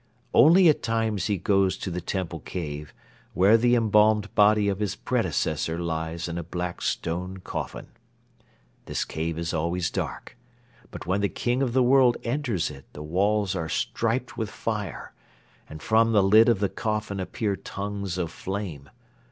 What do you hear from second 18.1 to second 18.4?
of